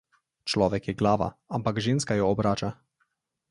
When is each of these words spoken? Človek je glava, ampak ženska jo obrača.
Človek 0.51 0.83
je 0.89 0.97
glava, 1.01 1.29
ampak 1.57 1.77
ženska 1.87 2.13
jo 2.19 2.25
obrača. 2.35 2.73